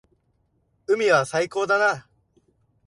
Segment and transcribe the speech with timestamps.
[0.87, 2.07] 海は最高だな。